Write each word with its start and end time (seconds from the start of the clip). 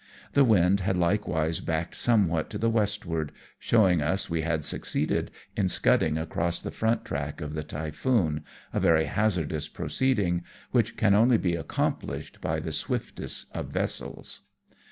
The 0.33 0.43
wind 0.43 0.79
had 0.79 0.97
likewise 0.97 1.59
backed 1.59 1.93
somewhat 1.93 2.49
to 2.49 2.57
the 2.57 2.71
westward, 2.71 3.31
showing 3.59 4.01
us 4.01 4.31
we 4.31 4.41
had 4.41 4.65
succeeded 4.65 5.29
in 5.55 5.69
scudding 5.69 6.17
across 6.17 6.59
the 6.59 6.71
front 6.71 7.05
track 7.05 7.39
of 7.39 7.53
the 7.53 7.61
typhoon, 7.63 8.43
a 8.73 8.79
very 8.79 9.05
hazardous 9.05 9.67
proceed 9.67 10.17
ing, 10.17 10.43
which 10.71 10.97
can 10.97 11.13
only 11.13 11.37
be 11.37 11.53
accomplished 11.53 12.41
by 12.41 12.59
the 12.59 12.71
swiftest 12.71 13.45
of 13.53 13.67
vessels. 13.67 14.41